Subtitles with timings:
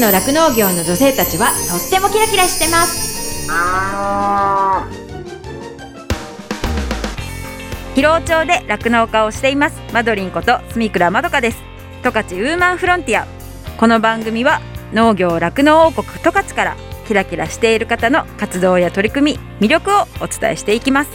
[0.00, 3.08] の酪農業の女性たちはとってもキラキラしてます。
[7.94, 9.80] 広尾町で酪農家をしています。
[9.92, 11.58] マドリンこと住倉まどかです。
[12.04, 13.26] 十勝ウーマンフロンティア。
[13.76, 14.60] この番組は
[14.92, 16.76] 農業酪農王国十勝から
[17.06, 21.10] キラキラしている方の活動や取り組み魅力をお伝えしていきます。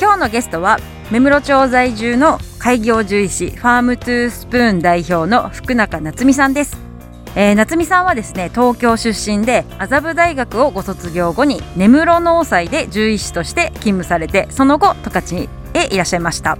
[0.00, 0.78] 今日のゲストは
[1.10, 6.89] 目室町在住の開業獣医師ファームトゥースプーン代表の福中夏美さんです。
[7.36, 16.58] えー、夏美さんはですね東京出身で麻布大学をご卒業後に根室農祭で獣医師として勤務されてその後十勝へいらっしゃいました。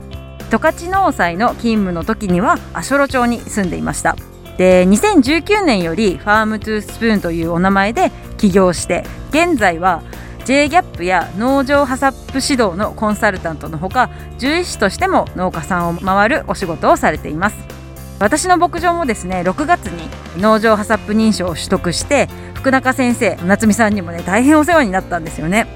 [0.51, 4.17] 十勝農祭の勤務の時には足寄町に住んでいました。
[4.59, 10.03] で2019年よりファームトゥースプーンというお名前で起業して現在は
[10.45, 17.80] J ギャップや農場ハサップ指導のコンサルタントのほか獣医師としても農家さんを回るお仕事をされています。
[18.21, 20.09] 私の牧場もですね6月に
[20.41, 25.67] 農場ハサップ認証を取得して福中先生夏美さんにもね大変お世話になったんですよね。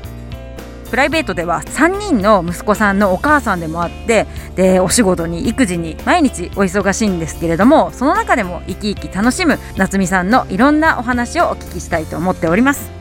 [0.90, 12.92] プライベートでは3人の息子さんのお母さんでもあってでお仕事に育児に毎日お忙しいんですけれどもその中でも生き生き楽しむ夏美さんのいろんなお話をお聞きしたいと思っております。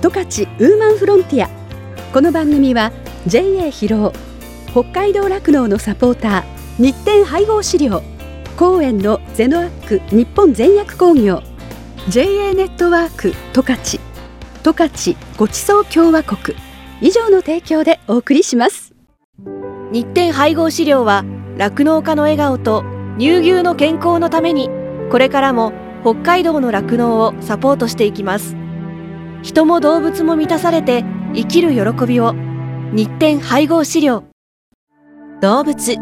[0.00, 0.24] 十勝
[0.60, 1.50] ウーマンフロンティア。
[2.14, 2.92] この番組は
[3.26, 4.12] JA 広尾
[4.70, 8.09] 北海道酪農のサポーター日展配合資料。
[8.60, 11.42] 公園のゼノアック日本全薬工業
[12.10, 13.98] JA ネットワーク十勝
[14.62, 16.54] 十勝ごちそう共和国
[17.00, 18.92] 以上の提供でお送りします。
[19.92, 21.24] 日展配合資料は
[21.56, 22.84] 酪農家の笑顔と
[23.18, 24.68] 乳牛の健康のために
[25.10, 28.56] これからも北海道の酪農をサポートしていきます。
[29.42, 31.02] 人も動物も満たされて
[31.34, 32.34] 生きる喜びを
[32.92, 34.24] 日展配合資料。
[35.40, 35.96] 動物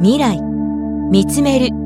[0.00, 0.40] 未来
[1.10, 1.85] 見つめる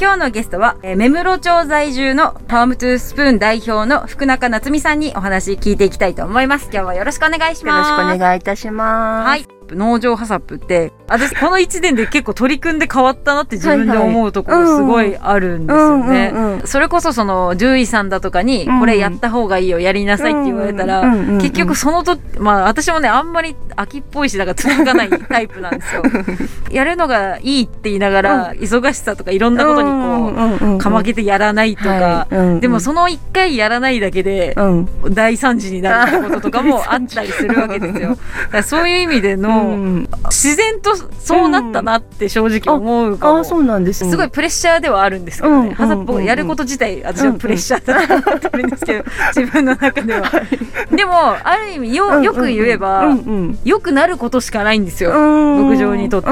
[0.00, 6.70] 今日のゲストは、えー、目室町在住のファームトゥースプーン代表の福中夏美さんにお話聞いていきたいと思います。
[6.72, 7.90] 今日はよろしくお願いします。
[7.90, 9.28] よろしくお願いいたします。
[9.28, 9.61] はい。
[9.70, 16.62] 農場ハサップって私この1年で結構取り組んで変わったなって自分で思うところすごいあるんですよね。
[16.64, 21.02] それこそその獣医さんだとかにこれやった方がいいよやりなさいって言われたら
[21.38, 26.02] 結局そのとまあ私もねあんまり秋っぽいしだから続かないタイプなんですよ。
[26.70, 32.26] やるのがいいって言いながら忙しさとかいろんなことにこうかまけてやらないとか
[32.60, 34.56] でもその1回やらないだけで
[35.10, 38.16] 大惨事になることとかもあったりするわけですよ。
[38.62, 49.04] そういう意味での自然とそうなったなって正直思うかも、あそうなんです、すごいプレッシャーではあるんですけどね、ハザップやること自体私はプレッシャーだと思ってるんですけど、
[49.34, 50.30] 自分の中では、
[50.90, 53.16] でもある意味よよく言えば、
[53.64, 56.28] よくなることしかないんですよ、牧場にとって、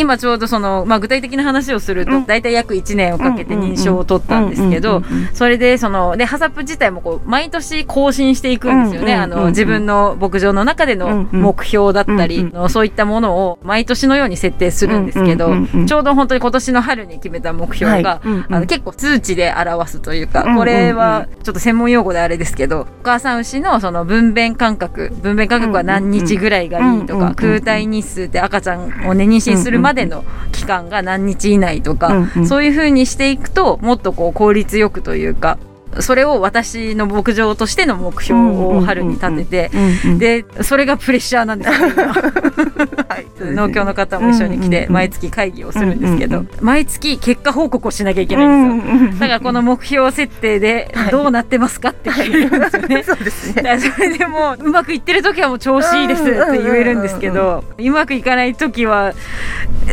[0.00, 5.02] 今ちょうどその、まあ、具体的な話をすると、大体約1年をかけて認証を取ったんですけど、
[5.34, 15.50] それでそのでハザップ自体もこう毎年更新していくんですよね、あの自分の牧場の中での目標だったり、そういったものを毎年のように設定するんですけど、
[15.86, 35.58] ちょうど本当に今年の春に決めた目標が、あの結構数値で表すというか、これはちょっと専門用語であれですけど、お母さん牛のその分娩間隔、分娩間隔は何日ぐらいがいいとか、空体日数って赤ちゃんをね、妊娠するまでの期間が何日以内とか、そういうふうにしていくと、もっとこう効率よくというか、
[36.00, 39.70] それを私の牧場としての目標を春に立てて、
[40.18, 41.88] でそれがプレッシャーなんですよ、
[43.08, 53.78] はい、 農協の方も一緒に来て毎月会議をするんですけど、毎月結果報告をしなきゃいけないんですよ、だからこの目標設定でどうなってますかって聞いてるんですよね、そうですね。
[53.78, 59.12] それでもうまくいってる時はもう調子いいですって言えるんですけど、うまくいかない時は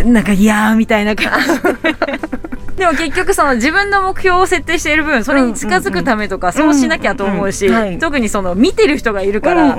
[0.06, 1.95] なんかいやーみたいな感じで
[2.86, 9.78] も結局その自分の目標を設定している分それに近づくためとかそうしなきゃと思うし、特にその見てる人がいるから、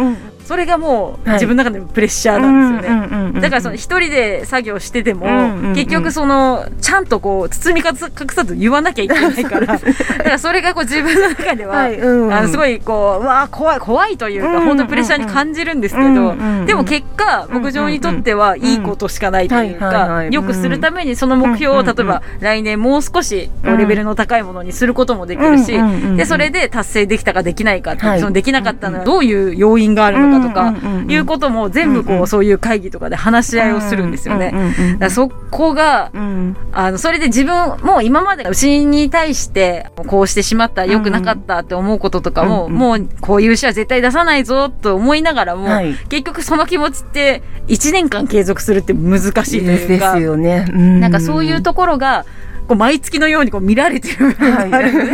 [0.50, 1.38] それがもうはい。
[1.38, 3.00] 自分の中でもプレッシャーなんですよね。
[3.00, 5.74] うんうんうんうんだからその一人で作業してても、うんうんうん。
[5.74, 9.66] 結局そのちゃんとこう包み隠さず言わなきゃいけないから。
[9.78, 9.84] だか
[10.24, 11.94] らそれがこう自分の中では、はい。
[12.00, 30.74] うんあのすごいこううわー怖い怖いというか、うんうんうん本当プレッシャーに感じるんですけど、うんうんうんでも結果牧場にとってはいいことしかないというかよくするためにその目標をうんうんうん例えば来年もう少しレベルの高いものにすることもできるし、うんうんうんうんでそれで達成できたかできないかそのできなかったのはどういう要因があるのかとか、
[31.08, 34.52] いうことも全部こう、そういう会議とかで話し合いをするんですよね。
[34.92, 36.56] だからそこがうん。
[36.72, 45.94] あのそれで自分も今まで牛に対してこうしてしまった良くなかったって思うこととかも、もうこういう牛は絶対出さないぞと思いながらも、はい。
[46.08, 50.12] 結局その気持ちって1年間継続するって難しいとでいうか。
[50.14, 50.64] すよね。
[51.00, 52.24] ななんかそういうところが
[52.70, 55.04] こう毎月のようにこう見られてる部分があるの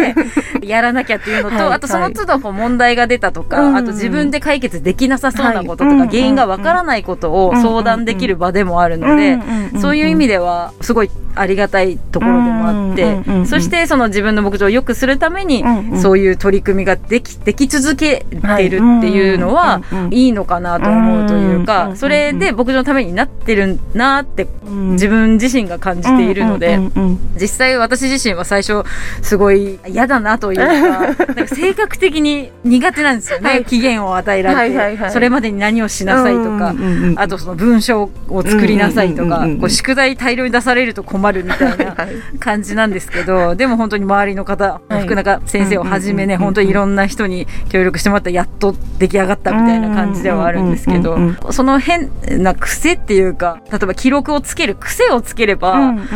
[0.60, 1.72] で、やらなきゃっていうのと、はい。
[1.72, 6.08] あとその都度こう問題が出たとか、うんあと自分で解決できなさそうなこととか、はい。
[6.08, 9.38] 原因がわからないことを相談できる場でもあるので、
[9.80, 15.64] そういう意味ではすごいありがたいところでもあって、そしてその自分の牧場を良くするために、
[15.96, 19.80] そういう取り組みができでき続けているっていうのは
[20.10, 20.28] い。
[20.28, 26.76] いのかなと思うというか、んそれで牧場のためになってるなって自分自身が感じているので。
[26.76, 28.82] うんうんうん実際私自身は最初
[29.22, 33.64] すごい嫌だなというか なんか性格的に苦手なんですよね、はい。
[33.64, 35.10] 期限を与えられて、はいはいはい。
[35.12, 41.96] それまでに何をしなさいとか、うんうんうんあとその文章を作りなさいとか、うんうんうんうんこう宿題大量に出されると困るみたいな
[42.40, 46.54] 感じなんですけどでも本当に周りの方、はい福中先生をはじめね、うんうんうんうん。
[46.54, 51.52] 本当にいろんな人に協力してもらったらやっと出来上がったみたいな感じではあるんですけど、うんうん。
[51.52, 56.06] その変な癖っていうか例えば記録をつける癖をつければ、うんうん。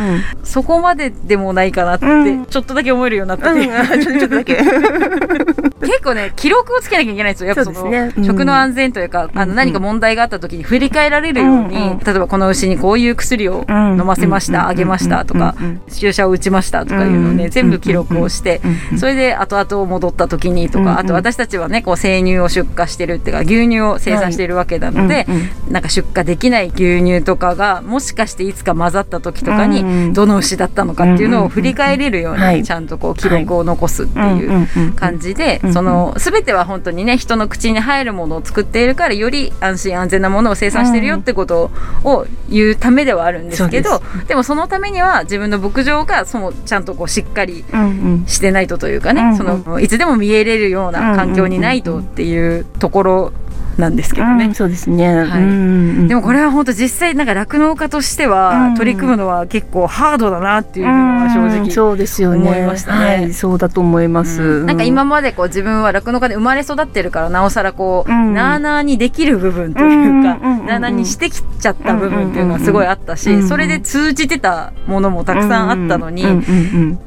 [0.43, 2.45] そこまででもないかなって、うん。
[2.45, 3.43] ちょっとだけ思えるようになって。
[3.43, 3.75] て、うん。
[3.75, 4.61] あちょっとだけ。
[5.81, 7.65] 結構ね記録をつけなきゃいけないんですよやっぱ。
[7.65, 8.13] そのね。
[8.15, 8.23] うん。
[8.23, 14.67] 食の安全というか、あのうん何か問題があった時に振り返られるように、例えばこの牛にこういう薬を飲ませました、うん。
[14.67, 15.55] あげましたとか、
[15.91, 17.49] 注射を打ちましたとかいうのをね、うん。
[17.49, 18.97] 全部記録をして、うん。
[18.99, 25.27] それで後々戻った時にとか、あと私たちはねこう生乳を出荷してるっていうか牛乳を生産しているわけなので、
[25.69, 41.71] なんか出荷できない牛乳とかがもしかしていつか混ざった時とかに、どの牛だったのかっていうのを振り返れるように、はいちゃんとこう記録を残すっていう感じで、その全ては本当にね人の口に入るものを作っているからより安心安全なものを生産してるよってこと
[42.03, 47.65] を言うためではあるんですけど、でもそのためには自分の牧場がそのちゃんとこうしっかり
[48.27, 53.33] してないとというかね、そのいつでも見えれるような環境にないとっていうところ
[53.81, 54.45] なんですけどね。
[54.45, 55.23] うんそうですね。
[55.25, 55.43] はい。
[55.43, 56.07] うん。
[56.07, 58.31] でもこれは本当実際なんか酪農家としてうん。
[58.31, 62.49] は取り組むのは結構ハードだなっていうのは正うん直そうですよね。
[62.49, 63.05] 思いましたね。
[63.05, 64.41] はい、そうだと思います。
[64.41, 64.65] うん。
[64.67, 68.33] なんか今までこう自分は酪農家で生まれ育ってるからなおさらこう、うん。
[68.33, 76.25] なあなあにできる部分というか、なあなあにしてきちゃった部分っていうのはすごいあったし、それで通じてたものもたくさんあったのに、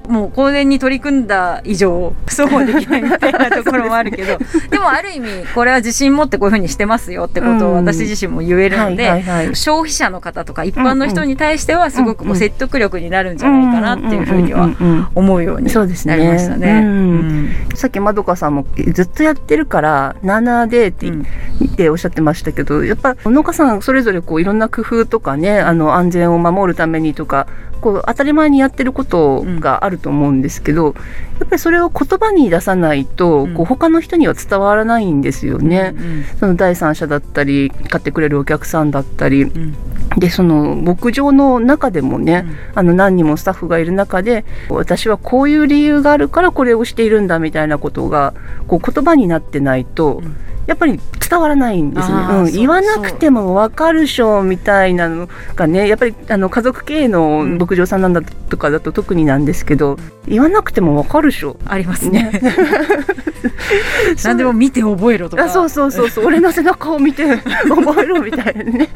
[0.09, 4.39] もう公園に取り組んだ以上そうはできないみたいなところもあるけど
[4.71, 9.25] でもある意味これは自信持ってこういうふうにしてますよってことを私自身も言えるので、
[9.55, 16.17] 消費者の方とか一般の人に対してはすごくこう説得力になるんじゃないかなっていうふうにはんんん思うようにそうですね。
[16.17, 16.71] なりましたね。
[16.71, 16.85] うん。
[16.87, 17.77] うん。
[17.77, 21.23] さっきまどかさんもずっとやってるから、なあなあでって,、うん。
[21.23, 27.47] っておっしゃってましたけど、やっぱ農家さんそれぞれこういろんな工夫とかね、あの安全を守るためにとか、
[27.81, 30.95] こう当たり前にやってることがあると思うんですけど、
[31.39, 33.55] やっぱりそれを言葉に出さないと、うん。
[33.55, 35.95] こう他の人には伝わらないんですよね。
[35.97, 39.75] うんその第三者だったり、買ってくれるお客さんだったり、うん
[40.19, 48.35] で、その牧場の中でもね、うんあの何人もスタッフがいる中で、私はこういう理由があるからこれをしているんだみたいなことが、
[48.69, 50.37] こう言葉になってないと、うん
[50.67, 50.99] やっぱり
[51.29, 52.15] 伝わらないんですね。
[52.17, 61.59] うん、言わなくてもわかるしょみたいなのがね、やっぱりあの家族経営の牧場さんなんだとかだと特になんですけど、言わなくてもわかるしょ。
[61.67, 62.31] ありますね。
[64.25, 65.45] 何でも見て覚えろとか。
[65.45, 67.37] あそうそうそうそう俺の背中を見て
[67.69, 68.89] 覚えろみたいなね。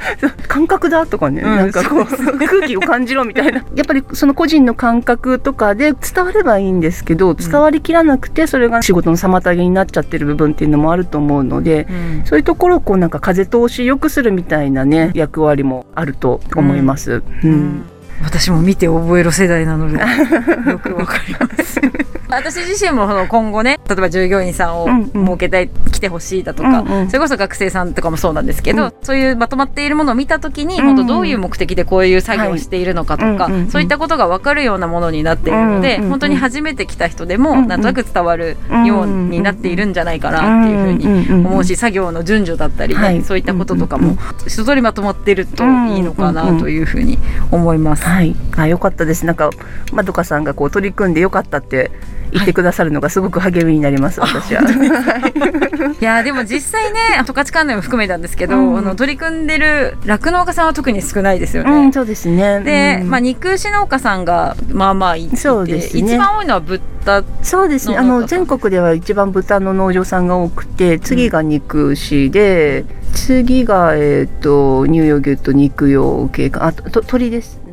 [0.48, 3.64] 感覚だとかね、うんなんかこう空気を感じろみたいな。
[3.74, 11.86] やっぱりその個人の感覚とかで伝わればいいんですけど伝わりきらなくてそれが仕事の妨げになっちゃってる部分っていうのもあると思うので、
[12.18, 12.26] うん。
[12.26, 17.22] そういうところをこうなんか風通し良くするみたいなね役割もあると思います。
[17.44, 17.50] うん。
[17.50, 17.82] うん
[18.22, 19.98] 私も見て覚えろ世代なので
[20.70, 21.80] よくわかります。
[22.28, 25.26] 私自身もその今後ね例えば従業員さんをうんうん。
[25.26, 27.06] 設けたい、来てほしいだとか、うんうん。
[27.08, 28.92] それこそ学生さんとかもそうなんですけど、うん。
[29.02, 33.70] そういうまとまっているものを見た時に、うん本当どういう目的でこういう作業をしているのかとか、はいうんうんうん。
[33.70, 37.68] そういったことが分かるようなものになっているので、うんうんうん本当に初めて来た人でも、うんうん。
[37.68, 38.56] なんとなく伝わる
[38.86, 43.22] ようになっているんじゃないかなっていうふうに思うし、作業の順序だったりね、はい。
[43.22, 44.18] そういったこととかもうんうん。
[44.46, 47.18] 一通りまとまってるといいのかなというふうに
[47.50, 48.04] 思います。
[48.08, 49.26] はい、あ、良かったです。
[49.26, 49.50] なんか、
[49.92, 51.90] まどかさんがこう取り組んで良かったって
[52.32, 54.20] 言ってくださるのがすごく励みになります。
[54.20, 54.62] 私は。
[56.00, 61.70] いやでも実際ね十勝関連も含めたんですけど、うんあの取り組んでる酪農家さんは特に少ないですよね。
[61.70, 62.60] うん、そうですね。
[62.60, 67.96] で、うんまあ、肉牛農家さんがまあまあいてそうですね一番多いのは豚そうですね。
[67.96, 77.67] あの全国では一番豚の農場さんが多くて、次が肉牛で、次がえっ、と乳用牛と肉用系か、あとと鳥です。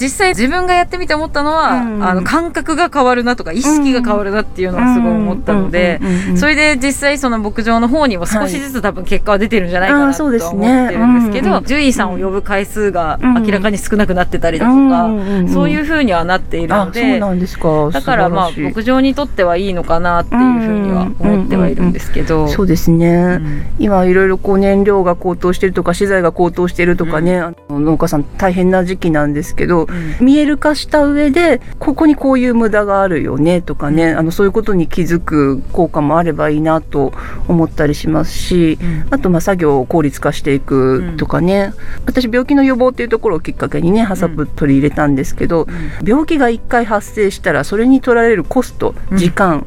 [0.00, 6.00] 実際自分がやってみて思ったのは、うんあの感覚が変わるなとか意識が変わるなっていうのはすごい思ったので。
[6.36, 15.08] それで実際その牧場の方にも少しずつ多分結果は出てるんじゃないかなと思ってるんですけど、獣医さんを呼ぶ回数がうん明らかに少なくなってたりだとか、
[15.52, 17.90] そういうふうにはなっているので、なんですか。
[17.90, 22.48] だからまあ牧場にとってはいいのかなっていうふうには思ってはいるんですけど。
[22.48, 23.06] そうですね。
[23.06, 29.85] うん今いろいろこう燃料が高騰してるとか資材が高騰してるとかね、農家さん大変な時期なんですけど、
[30.20, 37.12] 見える化した上でここにこういう無駄があるよねとかね、あのそういうことに気づく効果もあればいいなと
[37.48, 38.78] 思ったりしますし、
[39.10, 41.72] あとまあ作業を効率化していくとかね、
[42.06, 45.66] 私病気の予防っていうところをきっかけにねハサプ取り入れたんですけど、
[46.04, 49.66] 病気が1回発生したらそれに取られるコスト時間、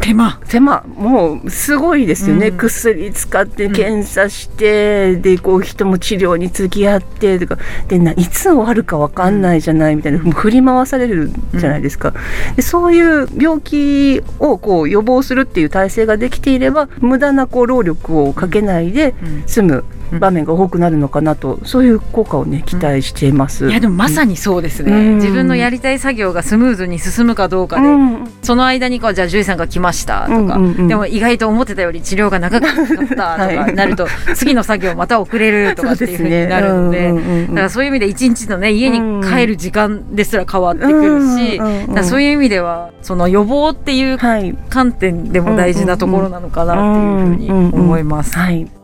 [0.00, 0.40] 手間。
[0.48, 0.84] 手間。
[0.96, 2.56] もうすごいですよね、うん。
[2.56, 7.58] 薬使って検査して、でこう人も治療に付き合ってとか。
[7.88, 12.14] でないつ終わるか分かんないじゃないみたいな、振り回されるじゃないですか、
[12.56, 19.14] でそういう病気をこう予防するっていう体制ができていれば無駄なこう労力をかけないで
[19.46, 19.84] 済む
[20.18, 23.68] 場面が多くなるのかなとそういう効果をね期待しています。
[23.68, 25.14] いやでもまさにそうですね、うん。
[25.16, 28.30] 自分のやりたい作業がスムーズに進むかどうかで、うん。
[28.42, 30.88] その間にこうじゃあ獣医さんが来ましたとか、うんうんうん。
[30.88, 37.08] でも意外と思ってたより治療が長かったとか なると、次の作業また遅れるとかっていうふうになるので。
[37.08, 37.32] そうですね。
[37.32, 38.98] うんうんうんだからそういう意味で一日のね家に
[39.30, 41.60] 帰る時間ですら変わってくるし、
[42.08, 44.56] そういう意味ではその予防っていうはい。
[44.68, 48.36] 観点でも大事なところなのかなっていうふうに思います。
[48.36, 48.81] はい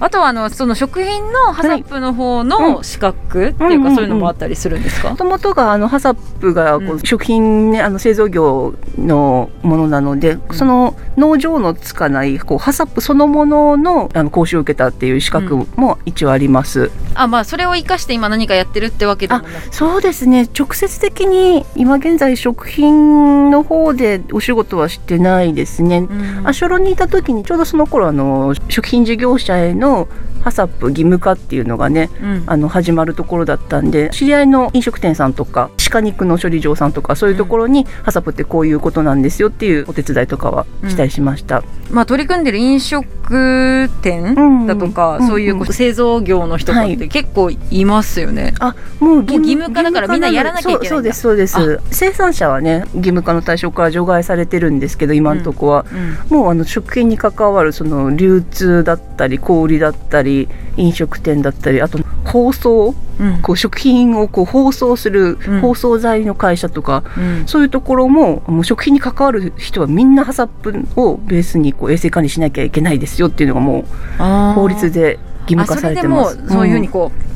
[0.00, 3.86] あとはあのその食品のハサップの方の資格っていううんうん。
[3.86, 5.10] うんかそういうのもあったりするんですか？
[5.10, 5.16] も。
[5.16, 16.90] ともとがあのハサップがこうんう食品、ねあの製造業のものなので、その農場のつかないこうハサップそのもののあの講習を受けたっていう資格も一応あります。
[17.14, 20.48] あまあそれを生かして今何かやってるってわけでもそうですね。
[20.58, 25.98] 直接的に今現在食品の方でお仕事はしてないですね。
[25.98, 26.46] うん。
[26.46, 30.08] アショロにいた時にちょうどその頃あの食品事業者への
[30.42, 32.42] ハサップ義務化っていうのがねうん。
[32.46, 41.62] あの始まるところだったんで知り合いの飲食店さんとか鹿肉の処理場さんとかそういうところに、ハサップってこういうことなんですよっていうお手伝いとかはしたりしました。
[41.90, 48.54] まあ、取り組んでる飲食店うんだとか、うんそういう製造業の人って結構いますよね。
[48.58, 51.80] あもう義義務化だからみんなやらなきゃいけないそうそうですそうです。
[51.90, 60.31] 生産者はね義務化の対象から除外されてるんですけど今のとこは、うんもうあの食品に関わるその流通だったり小売だったり
[60.76, 63.42] 飲食店だったりあと包装うん。
[63.42, 65.60] こう食品をこう包装するうん。
[65.60, 67.46] 包装材の会社とか、うん。
[67.46, 73.84] そういうところももう食品に関わる人はみんなハサップをベースにこう衛生管理しなきゃいけないですよっていうのがも
[74.18, 76.28] う法律で義務化されてます。
[76.28, 77.31] あそれでもうそういうふうにこう、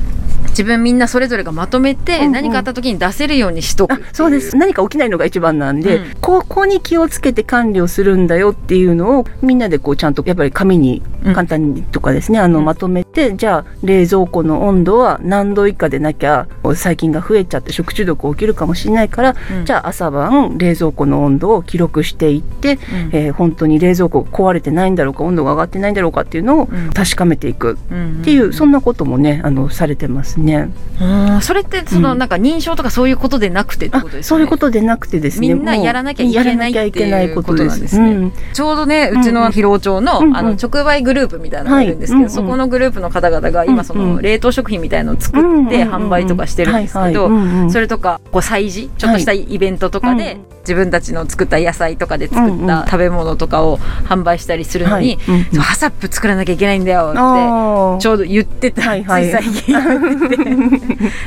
[0.56, 2.32] 自分みんなそれぞれがまとめてうんうん。
[2.32, 3.92] 何かあった時に出せるようにしとく。
[3.92, 4.56] っていあそうです。
[4.56, 6.14] 何か起きないのが一番なんで、うん。
[6.22, 11.34] ここに気をつけて管理をするんだよっていうのをみんなでこうちゃんとやっぱり紙にうん。
[11.34, 12.64] 簡単にとかですね、あのうん。
[12.64, 19.66] まとめてじゃあ冷蔵庫の温度は何度以下でなきゃ細菌が増えちゃって食中毒起きるかもしれないから、うん。
[19.66, 22.78] じゃあ朝晩冷蔵庫の温度を記録していって、うん。
[23.12, 26.90] えー本当に冷蔵庫壊れてないんだろうか温度が上がってないんだろうかっていうのをうん。
[26.94, 30.45] 確かめていくうんっていう、そんなこともねあのされてますね。
[30.54, 32.18] うんそれってそのうん。
[32.18, 35.48] なんか認証とかそういうことでなくてってあことですそうよねいうことでなくてですね。
[35.52, 38.10] みんなやらなきゃいけないっていうことなんですね。
[38.10, 38.32] うん。
[38.54, 40.36] ちょうどねうちの広尾町の,、うんうん。
[40.36, 41.86] あの直売グループみたいなのがい。
[41.86, 44.14] るんですけど、そこのグループの方々が今そうんうん。
[44.16, 50.56] の冷凍食品みたいのを作うんうんうんって販売とかしてるんですけどうんうんそれとかこう催事ちょっとしたイベントとかで、うん。
[50.66, 55.16] 自分たちの作った野菜とかで作うんうんった食べ物とかを販売したりするのに、
[55.56, 59.26] ハサップ作らなきゃいけないんだよってちょうど言ってた、はいはい。
[59.26, 60.35] つい最近言って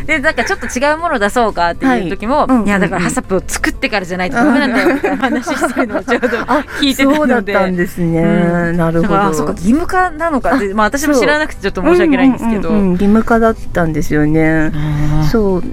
[0.05, 6.27] でなんかちょっと違うもの出そうかっていう時も、はいうんいやだからハサップを作ってからじゃないとダメなんだよみたいな話してるのをちょうど
[6.79, 7.53] 聞いてたそうだので。
[7.53, 8.77] ったんですね、うん。
[8.77, 9.33] なるほど。
[9.33, 12.71] そうか義務化なのかってまあ私も知らなくてちょっと申し訳ないんですけど、う。
[12.73, 12.91] んうんうんうん。
[12.91, 14.71] 義務化だったんですよね。
[15.31, 15.63] そう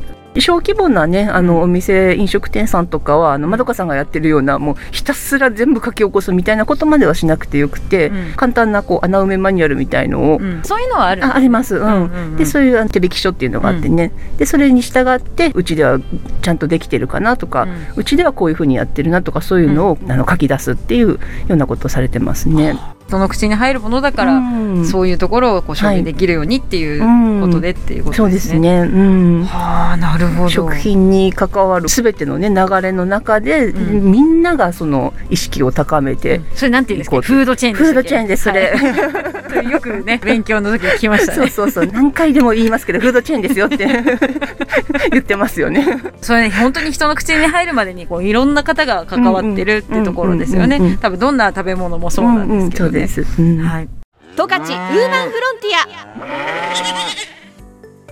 [0.41, 8.33] 小規模なねあのお店飲食店さんとかはあのまどかさんがやってるようなもうひたすら全部書き起こすみたいなことまではしなくてよくて、うん。
[8.37, 10.63] 簡単なこう穴埋めマニュアルみたいのを、うん。
[10.63, 11.25] そういうのはある。
[11.25, 12.05] ああります、うん。
[12.05, 16.01] うんでそういう手引き書っていうのがあってね、でそれに従ってうちでは
[16.43, 17.67] ちゃんとできてるかなとか、
[17.97, 21.19] うちではこういうふうにやってるなとかそういうのを、あの書き出すっていうよ
[21.51, 22.79] うなことをされてますね。
[23.09, 24.41] その口に入るものだから、う
[24.81, 24.87] ん。
[24.87, 28.35] そういうところをこう証明できるようにっていうことでっていうことそうでね。
[28.37, 28.81] ですすね。
[28.81, 29.45] うん。
[29.45, 30.49] はあなるほど。
[30.51, 34.11] 食品に関わるすべてのね流れの中で、うん。
[34.13, 37.21] みんながその意識を高めて、それなんていうんですか？
[37.21, 39.71] フードチェーンでフードチェーンですそれ、はい。
[39.71, 41.87] よくね勉強の時に聞きました そうねそうそう。
[41.87, 43.87] 何回でも言いますけどフードチェーンですよって。
[45.13, 45.87] 言ってますよね。
[46.21, 50.99] それね本当に人の口に入るまでにこういろんな方が関わってるってところですよね。
[51.01, 53.25] 多分どんな食べ物もそうなんですけどです。
[53.39, 53.59] うん。
[53.59, 53.89] はい。
[54.37, 57.37] 十勝ウーマンフロンティ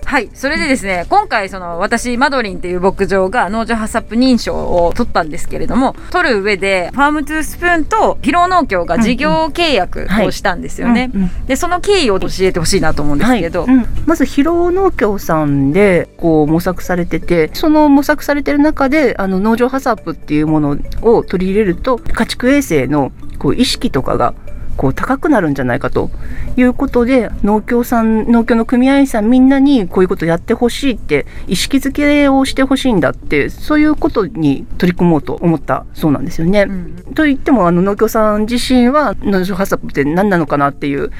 [0.05, 0.29] はい。
[0.33, 11.11] それでですね、今回その私、マドリンっていう牧場が農場ハサップ認証を取ったんですけれども、取る上で、ファームトゥースプーンと広労農協が事業契約をしたんですよね。
[11.47, 13.87] で、その経緯を教えてほしいなと思うんですけど、はいうん。
[14.05, 24.33] まず広尾農協さんでこう模索されててその模索されてる中であの農場ハサップっていうものを取り入れると家畜衛生のこう意識とかが
[24.77, 26.09] こう高くなるんじゃないかと
[26.57, 36.63] いうことで農協さん農協の組合員さんみんなにこういうことやってほしいって意識づけをしてほしいんだってそういうことに取り組もうと思ったそうなんですよね。
[36.63, 41.11] うんと言ってもあの農協さん自身は農場ハサップって何なのかなっていう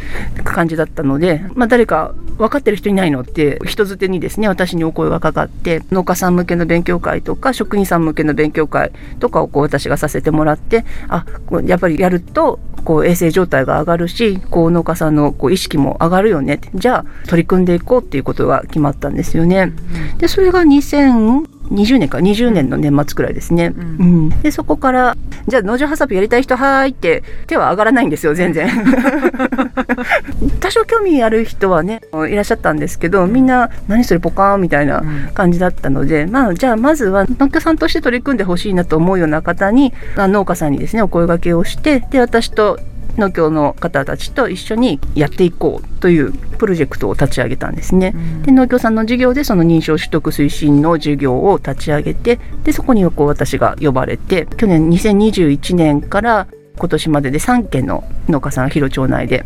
[0.44, 11.26] 感じだったので、まあ、誰か分かってる人いないのって人づてにですね私にお声がかかって農家さん向けの勉強会とか職員さん向けの勉強会とかをこう私がさせてもらってあ
[11.64, 16.60] やっぱりやるとこう衛生状態が上がるしこう農家さんのこう意識も上がるよね。
[16.74, 19.74] じゃあ取り組んでいこうっていうことが決まったんですよね。
[20.18, 22.18] でそれが2020年か。
[22.20, 23.70] 20年の年末くらいですね。
[23.70, 23.74] ん。
[23.74, 24.30] うん。
[24.42, 28.70] でそこからじゃあ農場ハサップやりたい人はーいって手は上がらないんですよ全然。
[30.60, 42.80] 多少興味ある人はねいらっしゃったんですけどみんな何それポカーンみたいな感じだったので、まあじゃあまずは農家さんとして取り組んでほしいなと思うような方にあ農家さんにですねお声掛けをしてで私と
[43.18, 48.16] 農協の方たちと一緒にやっていこうというプロジェクトを立ち上げたんですね。
[48.44, 59.46] で農協さんの事業でその認証取得推進の事業を立ち上げてでそこにこう私が呼ばれて去年2021年から今年までで3件の農家さんが広町内で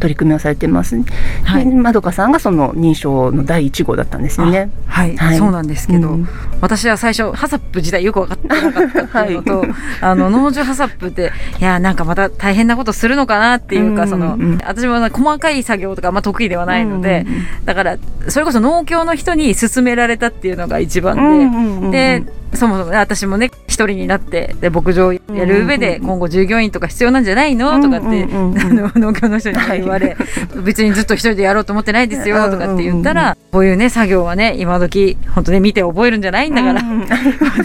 [0.00, 0.96] 取り組みをされてます。
[1.44, 1.64] はい。
[1.64, 4.70] でまどかさんがその認証の第1号だったんですよね。
[4.86, 5.38] はい、はい。
[5.38, 6.28] そうなんですけど、うん。
[6.60, 9.64] 私は最初ハサップ自体よく分かってなかったっていうのと、
[10.00, 14.58] あの農場ハサップっていやなんかまた大変なことするのかなっていうか、うんそのうん。
[14.64, 17.26] 私も細かい作業とかあんま得意ではないので、
[17.64, 17.96] だから
[18.28, 21.90] それこそ農協の人に勧められたっていうのが一番で、うんうんうんうん。
[21.90, 27.80] でそもそもね私もね一人になってで牧場やる上で今後従業員とか必要なんじゃないの？
[27.80, 28.20] とかって、うんうん。
[28.22, 30.16] うんうんあの農協の人に言われ、
[30.64, 37.08] 別にずっと一人でやろうと思ってないですよとかって言ったら、こういうね作業はね今時本当ね見て覚えるんじゃないんだから、うんうん。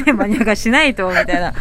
[0.05, 1.53] ね、マニア化しないとみたいな。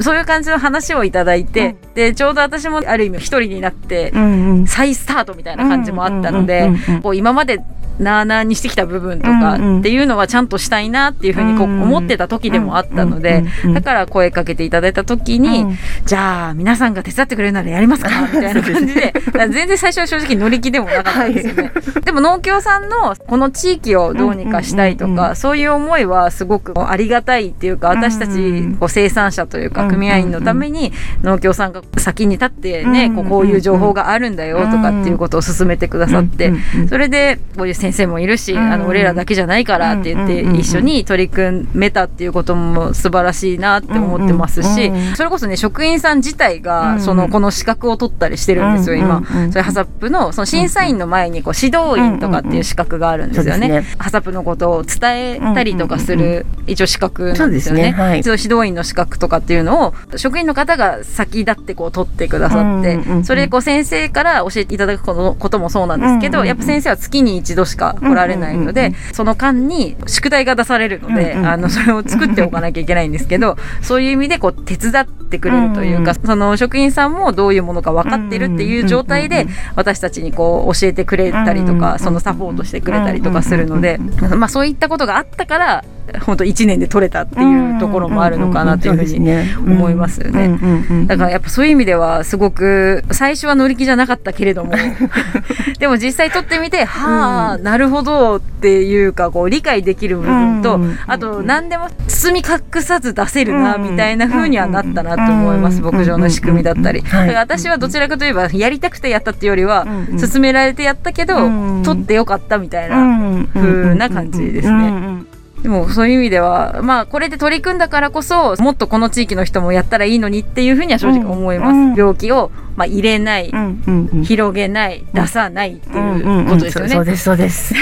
[0.00, 4.66] そういう感じの話をいただいて、でちょうど私もある意味一人になって、うんうん。
[4.66, 7.60] 再スタートみたいな感じもあったのでうんうんうんうんこう今まで
[7.98, 15.78] なあなあにしてきた部分とかうんうんっていうのはちゃんとしたいなっていうふうにこううんうん思ってた時でもあったのでだから声かけていただいた時に、うん。
[16.04, 21.72] じゃあ皆さんが手伝ってくれるならやりますかみたいな感じで全然最初は正直乗り気でもなかったんですよね。
[22.04, 36.52] でも農協さんのこの地域をどうにかしたいとかそういう思いはすごくありがたいっていうか私たちんこう生産者というか組合員のために農協さんが先に立ってねこうこういう情報があるんだよとかっていうことを進めてくださって
[36.88, 42.59] それでこういう先生もいるしんあの俺らだけじゃないからって言って一緒に取り組めたっていうことも
[42.94, 49.22] 素晴らしいなって思ってますしそれこそね職員さん自体うんがそのこの資格を取ったりしてるんですよ今。
[49.50, 53.82] それハサップのその審査員の前にこう指導員とかっていう資格があるんですよね。
[53.98, 57.82] ハサップのことを伝えたりとかする一応資格そうんですよね。
[57.82, 57.92] ね。
[57.92, 58.22] はい。
[58.22, 85.84] その指導員の資格とかっていうのを職員の方が先立ってこう取ってくださって、それこう先生から教えていただくことこともそうなんですけど、やっぱ先生は月に一度しか来られないので、その間に宿題が出されるので、あのそれを作っておかなきゃいけないんですけどそういう意味でこう手伝ってくれるというか、その職員さんもどういうものか分かってるっていう状態で私たちにこう教えてくれたりとか、そのサポートしてくれたりとかするので、まあそういったことがあったから
[86.20, 90.58] 本当1年で取れたっていうところもあるのかなというふうに思いますよね。
[91.06, 94.72] だからやっぱそういう意味ではすごく最初は乗り気じゃなかったけれども。
[95.78, 107.02] でも実際取ってみてはあ、なるほどっていうかこう理解できる部分と、あと何でも包み隠さず出せるなみたいなふうにはなったなと思います牧場の仕組みだったり。
[107.34, 109.86] 私はどちらかといえばやりたくてやったっていうよりは
[110.20, 111.34] 勧められてやったけど
[111.82, 115.39] 取ってよかったみたいな風な感じですね。
[115.62, 127.74] でもそういう意味ではまあこれで取り組んだからこそもっとこの地域の人もやったらいいのにっていうふうには正直思います、うんうん、病気をまあ入れない、うんうんうん、広げない出さないっていうことですよね、そうですそうです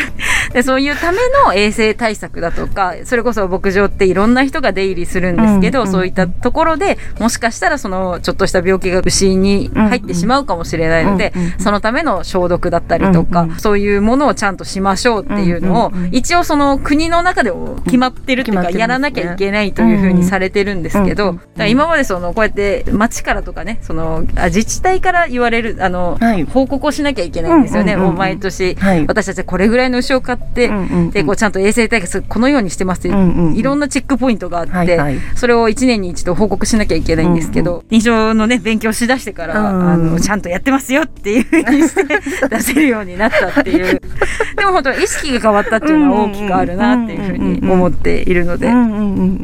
[0.53, 30.71] でそういうための衛生対策だとかそれこそ牧場っていろんな人が出入りするんですけど、うんうん、そういったところでもしかしたらそのちょっとした病気が牛に入ってしまうかもしれないので、うんうん、そのための消毒だったりとか、うんうん、そういうものをちゃんとしましょうっていうのを、一応その国の中でも決まってるっていうか、やらなきゃいけないというふうにされてるんですけど、今までそのこうやって町からとかねそのあ自治体から言われるあの、はい、報告をしなきゃいけないんですよね、もう毎年、はい、私たちこれぐらいの牛を買って、
[31.13, 44.01] でこうちゃんと衛生対策このようにしてますって、いろんなチェックポイントがあって、はいはい、それを1年に一度報告しなきゃいけないんですけど、認証のね勉強しだしてから、あのちゃんとやってますよっていうふうにして出せるようになったっていう。
[44.57, 48.69] でも本当意識が変わったっていうのは大きくあるなっていうふうに思っているので、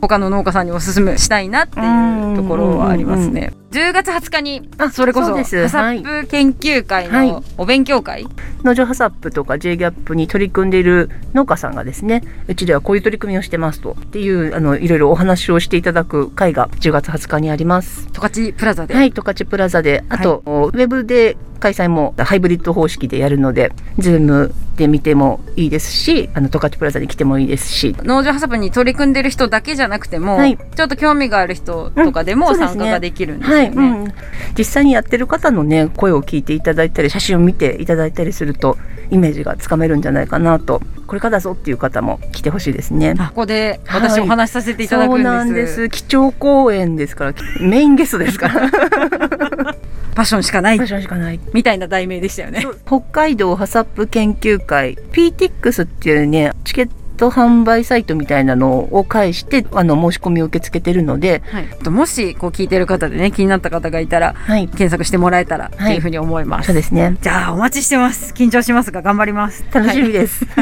[0.01, 3.53] 他の農家さんにおすすめしたいなっていうところはありますね。
[3.75, 8.33] 10月20日にそれこそハサップ研究会のお勉強会、はい、
[8.63, 18.09] 農場ハサップとか J ギャップに取り組んでいる農家さんがですねうちではこういう取り組みをしてますとっていうあのいろいろお話をしていただく会が10月20日にあります。
[18.13, 18.95] 十勝プラザで？
[18.95, 20.05] はい十勝プラザで。
[20.09, 27.97] あと、はい、ウェブで開催もハイブリッド方式でやるので、ズームで見てもいいですし、あの、十勝プラザに来てもいいですし。
[28.01, 33.63] 農場ハサプに取り組んでる人だけじゃなくても、はい、ちょっと興味がある人とかでも参加ができるんですよね。
[33.63, 34.12] うん、はい、うん、
[34.57, 38.77] 実際にやってる方のね、声を聞いていただいたり、写真を見ていただいたりすると、
[39.11, 40.81] イメージがつかめるんじゃないかなと。
[41.07, 43.14] これからだぞっていう方も来てほしいですね。
[43.16, 45.88] ここで私お話しさせていただくんです、はい、そうなんです。
[45.90, 48.70] 基調講演ですからメインゲストですから。
[50.14, 50.79] パッションしかない。
[50.79, 51.40] パッションしかない。
[51.53, 52.66] みたいな題名でしたよね。
[52.87, 67.16] 北海道ハサップ研究会 PTX っていうねチケット販売サイトみたいなのを介してあの申し込みを受け付けてるので、はい、もしこう聞いてる方でね気になった方がいたら、はい、検索してもらえたらっていうふうに思います、そうですね。
[67.20, 68.35] じゃあお待ちしてます。
[68.35, 69.64] 緊張しますが頑張ります。
[69.72, 70.61] 楽しみです、 十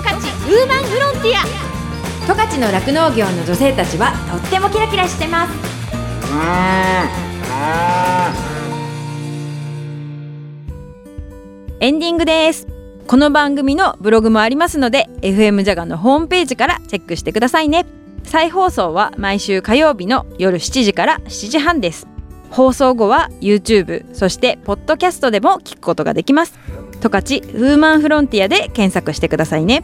[0.00, 1.64] 勝ウーマンフロンティア。
[2.26, 5.52] 十勝の酪農業の女性たちはとってもキラキラしてます
[11.80, 12.68] エンディングです。
[13.08, 17.84] この番組のブログもありますので FM ジャガのホームページからチェックしてくださいね。
[18.22, 22.06] 再放送は毎週火曜日の夜7時から7時半です。
[22.50, 26.56] 放送後は YouTube そしてポッドキャストでも聞くことができます。
[27.00, 29.82] 十勝ウーマンフロンティアで検索してくださいね。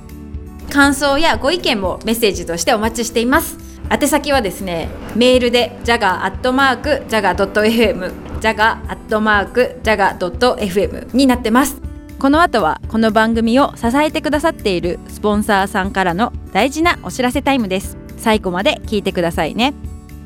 [0.71, 3.59] 感想やご意見もメッセージとしてお待ちしています。
[3.91, 11.81] 宛先はですねメールで jaga.jaga.fm jaga.jaga.fm になってます。
[12.19, 17.97] この後はこの番組を支えてくださっているスポンサーさんからの大事なお知らせタイムです。
[18.19, 19.73] 最後まで聞いてくださいね。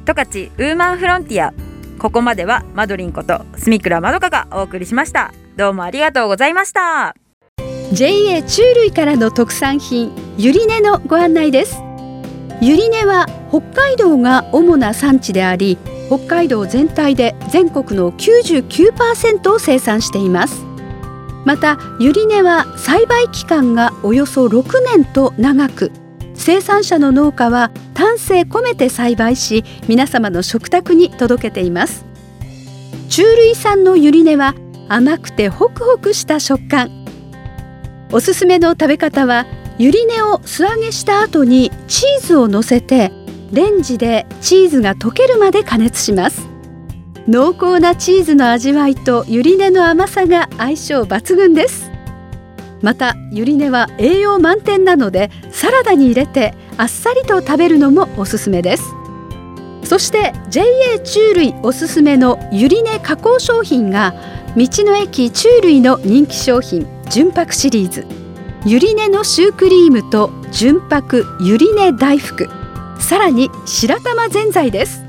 [0.05, 1.55] 十勝ウーマンフロンティア。
[1.99, 5.33] ここまではマドリンこと住倉まどかがお送りしました。
[5.57, 7.15] どうもありがとうございました。
[7.93, 11.81] JA 虫類からの特産品ゆり根のご案内です。
[12.61, 20.63] ゆり根は北海道が主な産地であり北海道全体で全国の99%を生産しています。
[21.45, 25.93] またゆり根は栽培期間がおよそ6年と長く
[26.35, 32.05] 生産者の農家は丹精込めて栽培し皆様の食卓に届けています。
[33.07, 34.55] 虫類産のゆり根は
[34.89, 36.91] 甘くてホクホクした食感。
[38.13, 39.47] おすすめの食べ方は
[39.79, 43.11] ゆり根を素揚げした後にチーズをのせて
[43.55, 46.49] レンジでチーズが溶けるまで加熱します。
[47.29, 51.91] 濃厚なチーズの味わいとゆり根の甘さが相性抜群です。
[52.83, 58.83] またゆり根は栄養満点なのでサラダに入れてあっさりと食べるのもおすすめです。
[59.85, 60.65] そして JA
[60.99, 64.15] 虫類おすすめのゆり根加工商品が
[64.57, 68.05] 道の駅虫類の人気商品純白シリーズ。
[68.67, 72.49] ゆり根のシュークリームと純白ゆり根大福。
[72.99, 75.05] さらに白玉ぜんざいです。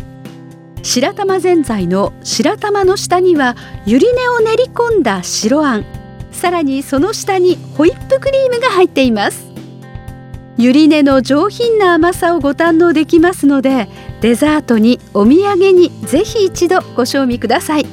[0.84, 5.86] 白玉ぜんざいの白玉の下にはゆり根を練り込んだ白あん。
[6.32, 9.45] さらにその下にホイップクリームが入っています。
[10.58, 13.89] ゆり根の上品な甘さをご堪能できますので
[14.21, 17.86] デザートにお土産にぜひ一度ご賞味ください。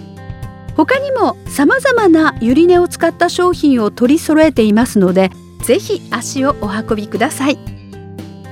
[0.77, 5.31] 他にも様々なゆり根を使った商品を取り揃えていますので
[5.63, 7.72] ぜひ足をお運びください。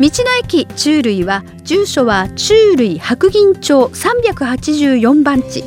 [0.00, 5.62] 道の駅中類は住所は中類白銀町384番地。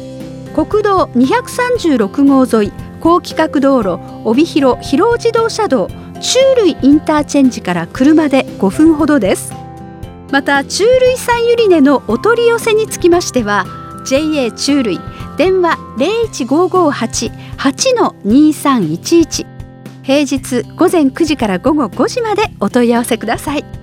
[0.55, 5.87] 国道236号沿い高規格道路帯広広尾自動車道
[6.19, 9.53] 中類インターチェンジから車で5分ほどです。
[10.31, 13.67] また中類産ゆり根のお取り寄せにつきましては
[14.07, 14.99] JA 中類
[15.37, 15.77] 電話
[18.25, 19.45] 015588-2311
[20.01, 23.82] 平日午前9時から午後5時までお問い合わせください。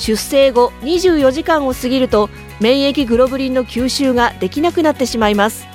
[0.00, 5.66] 出生後24時間を過ぎると免疫グロブリンの吸収ができなくなってしまいます。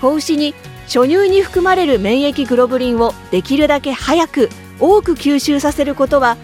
[0.00, 0.54] 子牛に
[0.86, 6.36] 初乳に含まれる免疫グロブリンをできるだけ早く多く吸収させることは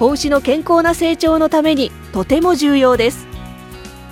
[0.00, 3.26] 子牛の健康な成長のためにとても重要です。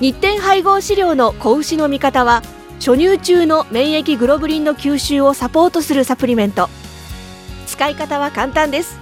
[0.01, 2.43] 日展配合飼料の子牛の味方は
[2.79, 6.69] 初乳中の免疫グロブリンの吸収をサポートするサプリメント。
[7.67, 9.02] 使い方は簡単です。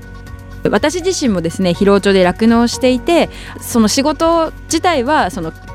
[0.69, 5.51] 私自身もですね広尾町で酪農していてその仕事自体はその